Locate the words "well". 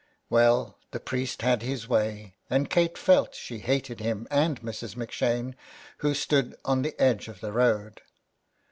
0.31-0.79